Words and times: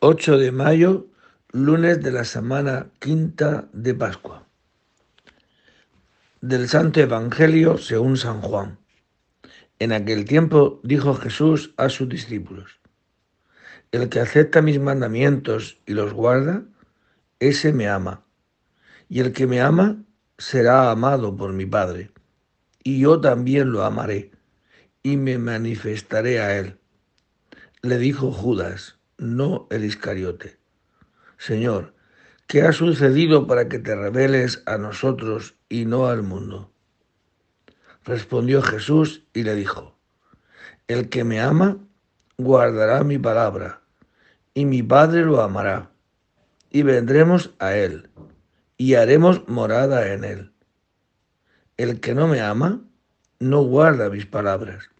8 0.00 0.38
de 0.38 0.52
mayo, 0.52 1.08
lunes 1.50 2.00
de 2.00 2.12
la 2.12 2.22
semana 2.22 2.86
quinta 3.00 3.68
de 3.72 3.94
Pascua. 3.94 4.46
Del 6.40 6.68
Santo 6.68 7.00
Evangelio 7.00 7.78
según 7.78 8.16
San 8.16 8.40
Juan. 8.40 8.78
En 9.80 9.90
aquel 9.90 10.24
tiempo 10.24 10.78
dijo 10.84 11.14
Jesús 11.14 11.74
a 11.76 11.88
sus 11.88 12.08
discípulos, 12.08 12.78
El 13.90 14.08
que 14.08 14.20
acepta 14.20 14.62
mis 14.62 14.78
mandamientos 14.78 15.80
y 15.84 15.94
los 15.94 16.12
guarda, 16.12 16.62
ese 17.40 17.72
me 17.72 17.88
ama. 17.88 18.22
Y 19.08 19.18
el 19.18 19.32
que 19.32 19.48
me 19.48 19.60
ama 19.60 20.04
será 20.36 20.92
amado 20.92 21.34
por 21.36 21.52
mi 21.52 21.66
Padre. 21.66 22.12
Y 22.84 23.00
yo 23.00 23.20
también 23.20 23.72
lo 23.72 23.82
amaré 23.82 24.30
y 25.02 25.16
me 25.16 25.38
manifestaré 25.38 26.38
a 26.38 26.56
él. 26.56 26.78
Le 27.82 27.98
dijo 27.98 28.30
Judas 28.30 28.97
no 29.18 29.66
el 29.70 29.84
Iscariote. 29.84 30.58
Señor, 31.36 31.94
¿qué 32.46 32.62
ha 32.62 32.72
sucedido 32.72 33.46
para 33.46 33.68
que 33.68 33.78
te 33.78 33.94
reveles 33.94 34.62
a 34.66 34.78
nosotros 34.78 35.56
y 35.68 35.84
no 35.84 36.06
al 36.06 36.22
mundo? 36.22 36.72
Respondió 38.04 38.62
Jesús 38.62 39.24
y 39.34 39.42
le 39.42 39.54
dijo, 39.54 39.98
El 40.86 41.08
que 41.10 41.24
me 41.24 41.40
ama, 41.40 41.78
guardará 42.38 43.02
mi 43.04 43.18
palabra, 43.18 43.82
y 44.54 44.64
mi 44.64 44.82
Padre 44.82 45.24
lo 45.24 45.42
amará, 45.42 45.90
y 46.70 46.82
vendremos 46.82 47.54
a 47.58 47.76
él, 47.76 48.08
y 48.76 48.94
haremos 48.94 49.46
morada 49.48 50.12
en 50.12 50.24
él. 50.24 50.52
El 51.76 52.00
que 52.00 52.14
no 52.14 52.28
me 52.28 52.40
ama, 52.40 52.80
no 53.40 53.62
guarda 53.62 54.10
mis 54.10 54.26
palabras. 54.26 54.90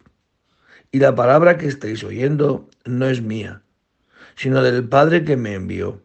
Y 0.91 0.99
la 0.99 1.15
palabra 1.15 1.57
que 1.57 1.67
estáis 1.67 2.03
oyendo 2.03 2.69
no 2.85 3.07
es 3.07 3.21
mía 3.21 3.63
sino 4.39 4.63
del 4.63 4.87
Padre 4.87 5.25
que 5.25 5.35
me 5.35 5.53
envió. 5.53 6.01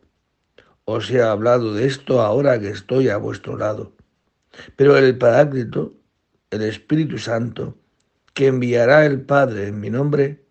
Os 0.84 1.08
he 1.08 1.22
hablado 1.22 1.72
de 1.72 1.86
esto 1.86 2.20
ahora 2.20 2.58
que 2.58 2.68
estoy 2.68 3.08
a 3.08 3.16
vuestro 3.16 3.56
lado. 3.56 3.92
Pero 4.74 4.96
el 4.96 5.16
Paráclito, 5.16 5.94
el 6.50 6.62
Espíritu 6.62 7.18
Santo, 7.18 7.78
que 8.32 8.48
enviará 8.48 9.06
el 9.06 9.20
Padre 9.20 9.68
en 9.68 9.78
mi 9.78 9.88
nombre, 9.88 10.44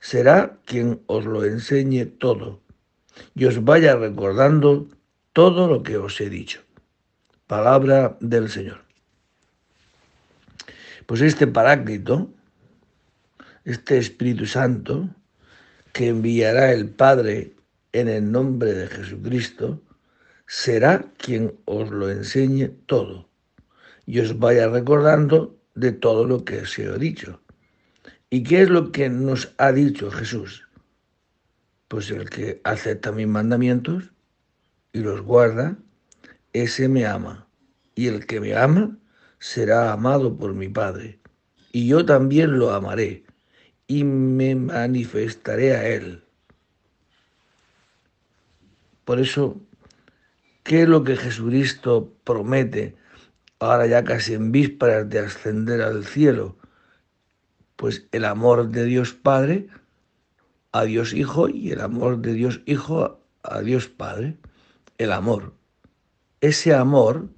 será 0.00 0.58
quien 0.66 1.00
os 1.06 1.24
lo 1.24 1.46
enseñe 1.46 2.04
todo 2.04 2.60
y 3.34 3.46
os 3.46 3.64
vaya 3.64 3.96
recordando 3.96 4.88
todo 5.32 5.66
lo 5.66 5.82
que 5.82 5.96
os 5.96 6.20
he 6.20 6.28
dicho. 6.28 6.60
Palabra 7.46 8.18
del 8.20 8.50
Señor. 8.50 8.82
Pues 11.06 11.22
este 11.22 11.46
Paráclito, 11.46 12.28
este 13.64 13.96
Espíritu 13.96 14.44
Santo, 14.44 15.08
que 15.92 16.08
enviará 16.08 16.72
el 16.72 16.88
Padre 16.88 17.54
en 17.92 18.08
el 18.08 18.30
nombre 18.30 18.72
de 18.72 18.86
Jesucristo, 18.88 19.82
será 20.46 21.04
quien 21.18 21.54
os 21.64 21.90
lo 21.90 22.10
enseñe 22.10 22.68
todo 22.86 23.28
y 24.06 24.20
os 24.20 24.38
vaya 24.38 24.68
recordando 24.68 25.56
de 25.74 25.92
todo 25.92 26.26
lo 26.26 26.44
que 26.44 26.62
os 26.62 26.78
he 26.78 26.98
dicho. 26.98 27.40
¿Y 28.30 28.42
qué 28.42 28.62
es 28.62 28.70
lo 28.70 28.92
que 28.92 29.08
nos 29.08 29.54
ha 29.58 29.72
dicho 29.72 30.10
Jesús? 30.10 30.68
Pues 31.88 32.10
el 32.10 32.28
que 32.28 32.60
acepta 32.64 33.12
mis 33.12 33.26
mandamientos 33.26 34.12
y 34.92 35.00
los 35.00 35.22
guarda, 35.22 35.76
ese 36.52 36.88
me 36.88 37.06
ama. 37.06 37.46
Y 37.94 38.06
el 38.06 38.26
que 38.26 38.40
me 38.40 38.54
ama 38.54 38.96
será 39.38 39.92
amado 39.92 40.36
por 40.36 40.54
mi 40.54 40.68
Padre. 40.68 41.20
Y 41.72 41.86
yo 41.88 42.04
también 42.04 42.58
lo 42.58 42.72
amaré 42.72 43.24
y 43.90 44.04
me 44.04 44.54
manifestaré 44.54 45.74
a 45.74 45.88
Él. 45.88 46.22
Por 49.04 49.18
eso, 49.18 49.60
¿qué 50.62 50.82
es 50.82 50.88
lo 50.88 51.02
que 51.02 51.16
Jesucristo 51.16 52.14
promete 52.22 52.94
ahora 53.58 53.88
ya 53.88 54.04
casi 54.04 54.34
en 54.34 54.52
vísperas 54.52 55.10
de 55.10 55.18
ascender 55.18 55.82
al 55.82 56.04
cielo? 56.04 56.56
Pues 57.74 58.06
el 58.12 58.26
amor 58.26 58.68
de 58.68 58.84
Dios 58.84 59.12
Padre 59.12 59.66
a 60.70 60.84
Dios 60.84 61.12
Hijo 61.12 61.48
y 61.48 61.72
el 61.72 61.80
amor 61.80 62.18
de 62.18 62.34
Dios 62.34 62.60
Hijo 62.66 63.18
a 63.42 63.60
Dios 63.60 63.88
Padre. 63.88 64.36
El 64.98 65.10
amor. 65.10 65.52
Ese 66.40 66.76
amor 66.76 67.28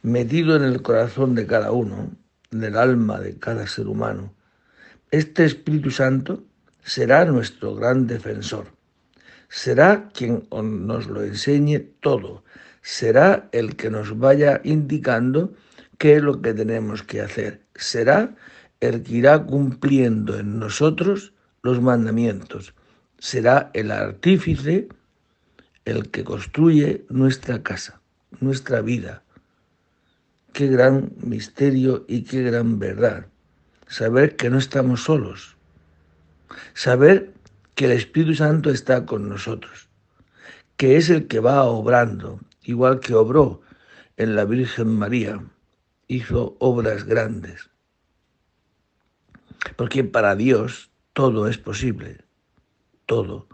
metido 0.00 0.56
en 0.56 0.62
el 0.62 0.80
corazón 0.80 1.34
de 1.34 1.46
cada 1.46 1.70
uno, 1.70 2.16
en 2.50 2.64
el 2.64 2.78
alma 2.78 3.20
de 3.20 3.38
cada 3.38 3.66
ser 3.66 3.88
humano 3.88 4.32
este 5.12 5.44
Espíritu 5.44 5.90
Santo 5.90 6.42
será 6.82 7.26
nuestro 7.26 7.74
gran 7.74 8.06
defensor. 8.06 8.72
Será 9.50 10.08
quien 10.08 10.48
nos 10.50 11.06
lo 11.06 11.22
enseñe 11.22 11.80
todo. 12.00 12.44
Será 12.80 13.50
el 13.52 13.76
que 13.76 13.90
nos 13.90 14.18
vaya 14.18 14.62
indicando 14.64 15.52
qué 15.98 16.16
es 16.16 16.22
lo 16.22 16.40
que 16.40 16.54
tenemos 16.54 17.02
que 17.02 17.20
hacer. 17.20 17.60
Será 17.74 18.34
el 18.80 19.02
que 19.02 19.16
irá 19.16 19.44
cumpliendo 19.44 20.38
en 20.38 20.58
nosotros 20.58 21.34
los 21.62 21.82
mandamientos. 21.82 22.74
Será 23.18 23.70
el 23.74 23.90
artífice 23.90 24.88
el 25.84 26.08
que 26.10 26.24
construye 26.24 27.04
nuestra 27.10 27.62
casa, 27.62 28.00
nuestra 28.40 28.80
vida. 28.80 29.22
Qué 30.54 30.68
gran 30.68 31.12
misterio 31.20 32.06
y 32.08 32.22
qué 32.22 32.42
gran 32.44 32.78
verdad 32.78 33.26
saber 33.92 34.36
que 34.36 34.48
no 34.48 34.56
estamos 34.56 35.04
solos, 35.04 35.54
saber 36.72 37.34
que 37.74 37.84
el 37.84 37.90
Espíritu 37.92 38.34
Santo 38.34 38.70
está 38.70 39.04
con 39.04 39.28
nosotros, 39.28 39.90
que 40.78 40.96
es 40.96 41.10
el 41.10 41.26
que 41.26 41.40
va 41.40 41.64
obrando, 41.64 42.40
igual 42.62 43.00
que 43.00 43.14
obró 43.14 43.60
en 44.16 44.34
la 44.34 44.46
Virgen 44.46 44.96
María, 44.96 45.44
hizo 46.08 46.56
obras 46.58 47.04
grandes. 47.04 47.68
Porque 49.76 50.04
para 50.04 50.36
Dios 50.36 50.90
todo 51.12 51.46
es 51.46 51.58
posible, 51.58 52.24
todo. 53.04 53.46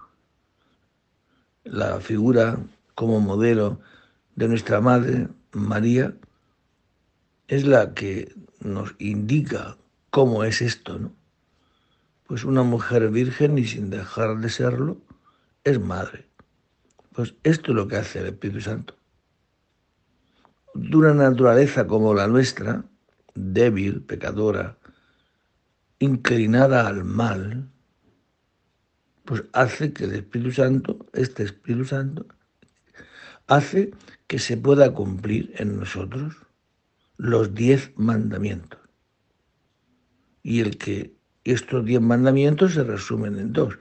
La 1.64 1.98
figura 1.98 2.60
como 2.94 3.18
modelo 3.18 3.80
de 4.36 4.46
nuestra 4.46 4.80
Madre 4.80 5.26
María 5.50 6.14
es 7.48 7.66
la 7.66 7.92
que 7.92 8.32
nos 8.60 8.94
indica 9.00 9.76
¿Cómo 10.10 10.42
es 10.42 10.62
esto, 10.62 10.98
no? 10.98 11.12
Pues 12.26 12.44
una 12.44 12.62
mujer 12.62 13.10
virgen 13.10 13.58
y 13.58 13.64
sin 13.64 13.90
dejar 13.90 14.38
de 14.38 14.48
serlo 14.48 15.02
es 15.64 15.78
madre. 15.80 16.26
Pues 17.12 17.34
esto 17.42 17.72
es 17.72 17.76
lo 17.76 17.88
que 17.88 17.96
hace 17.96 18.20
el 18.20 18.26
Espíritu 18.26 18.62
Santo. 18.62 18.94
De 20.74 20.96
una 20.96 21.12
naturaleza 21.12 21.86
como 21.86 22.14
la 22.14 22.26
nuestra, 22.26 22.84
débil, 23.34 24.02
pecadora, 24.02 24.78
inclinada 25.98 26.86
al 26.86 27.04
mal, 27.04 27.68
pues 29.26 29.44
hace 29.52 29.92
que 29.92 30.04
el 30.04 30.14
Espíritu 30.14 30.52
Santo, 30.52 31.06
este 31.12 31.42
Espíritu 31.42 31.84
Santo, 31.84 32.26
hace 33.46 33.90
que 34.26 34.38
se 34.38 34.56
pueda 34.56 34.94
cumplir 34.94 35.52
en 35.56 35.78
nosotros 35.78 36.34
los 37.18 37.54
diez 37.54 37.92
mandamientos 37.96 38.77
y 40.42 40.60
el 40.60 40.78
que 40.78 41.14
estos 41.44 41.84
diez 41.84 42.00
mandamientos 42.00 42.74
se 42.74 42.84
resumen 42.84 43.38
en 43.38 43.52
dos, 43.52 43.78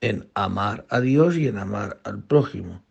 en 0.00 0.28
amar 0.34 0.86
a 0.88 1.00
Dios 1.00 1.36
y 1.36 1.48
en 1.48 1.58
amar 1.58 2.00
al 2.04 2.22
prójimo. 2.22 2.82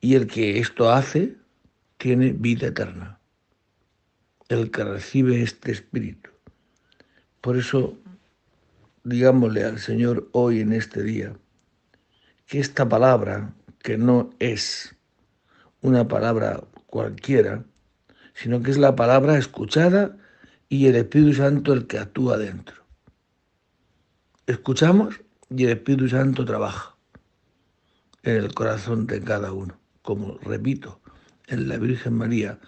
Y 0.00 0.14
el 0.14 0.26
que 0.26 0.58
esto 0.58 0.90
hace 0.90 1.36
tiene 1.96 2.32
vida 2.32 2.68
eterna, 2.68 3.18
el 4.48 4.70
que 4.70 4.84
recibe 4.84 5.42
este 5.42 5.72
espíritu. 5.72 6.30
Por 7.40 7.56
eso, 7.56 7.98
digámosle 9.04 9.64
al 9.64 9.78
Señor 9.78 10.28
hoy 10.32 10.60
en 10.60 10.72
este 10.72 11.02
día, 11.02 11.34
que 12.46 12.60
esta 12.60 12.88
palabra, 12.88 13.54
que 13.80 13.98
no 13.98 14.30
es 14.38 14.94
una 15.80 16.08
palabra 16.08 16.62
cualquiera, 16.86 17.64
sino 18.34 18.62
que 18.62 18.70
es 18.70 18.78
la 18.78 18.94
palabra 18.94 19.36
escuchada 19.36 20.16
y 20.68 20.86
el 20.86 20.96
Espíritu 20.96 21.34
Santo 21.34 21.72
el 21.72 21.86
que 21.86 21.98
actúa 21.98 22.36
dentro. 22.36 22.76
Escuchamos 24.46 25.20
y 25.50 25.64
el 25.64 25.70
Espíritu 25.70 26.08
Santo 26.08 26.44
trabaja 26.44 26.96
en 28.22 28.36
el 28.36 28.54
corazón 28.54 29.06
de 29.06 29.20
cada 29.22 29.52
uno. 29.52 29.78
Como 30.02 30.38
repito, 30.38 31.00
en 31.46 31.68
la 31.68 31.78
Virgen 31.78 32.14
María, 32.14 32.58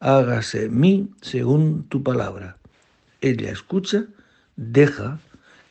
hágase 0.00 0.66
en 0.66 0.78
mí 0.78 1.10
según 1.20 1.88
tu 1.88 2.02
palabra. 2.02 2.58
Ella 3.20 3.50
escucha, 3.50 4.06
deja 4.56 5.18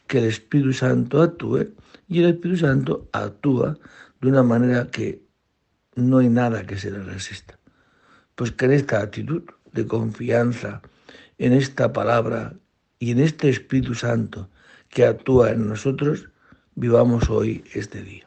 que 0.07 0.19
el 0.19 0.25
Espíritu 0.25 0.73
Santo 0.73 1.21
actúe 1.21 1.69
y 2.07 2.19
el 2.19 2.29
Espíritu 2.29 2.59
Santo 2.59 3.09
actúa 3.11 3.77
de 4.21 4.27
una 4.27 4.43
manera 4.43 4.87
que 4.87 5.21
no 5.95 6.19
hay 6.19 6.29
nada 6.29 6.65
que 6.65 6.77
se 6.77 6.91
le 6.91 7.03
resista. 7.03 7.59
Pues 8.35 8.51
que 8.51 8.65
en 8.65 8.71
esta 8.71 9.01
actitud 9.01 9.43
de 9.73 9.87
confianza, 9.87 10.81
en 11.37 11.53
esta 11.53 11.93
palabra 11.93 12.53
y 12.99 13.11
en 13.11 13.19
este 13.19 13.49
Espíritu 13.49 13.93
Santo 13.93 14.49
que 14.89 15.05
actúa 15.05 15.51
en 15.51 15.67
nosotros, 15.67 16.29
vivamos 16.75 17.29
hoy 17.29 17.63
este 17.73 18.03
día. 18.03 18.26